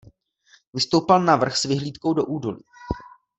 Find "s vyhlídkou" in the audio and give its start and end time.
1.57-2.13